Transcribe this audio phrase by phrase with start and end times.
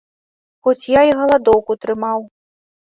[0.63, 2.19] Хоць я і галадоўку трымаў.